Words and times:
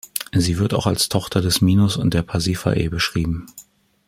Sie 0.33 0.57
wird 0.57 0.73
auch 0.73 0.87
als 0.87 1.09
Tochter 1.09 1.41
des 1.43 1.61
Minos 1.61 1.95
und 1.95 2.15
der 2.15 2.23
Pasiphae 2.23 2.89
beschrieben. 2.89 3.45